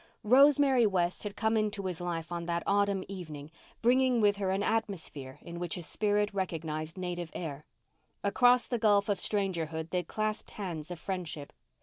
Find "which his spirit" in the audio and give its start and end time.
5.59-6.33